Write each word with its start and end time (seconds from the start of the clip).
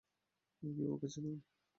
কেউ 0.63 0.87
ওকে 0.93 1.07
চেনেন? 1.13 1.37